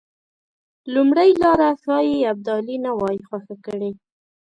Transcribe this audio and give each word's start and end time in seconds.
لومړۍ 0.93 1.31
لاره 1.43 1.69
ښایي 1.81 2.17
ابدالي 2.31 2.77
نه 2.85 2.91
وای 2.99 3.17
خوښه 3.27 3.55
کړې. 3.65 3.91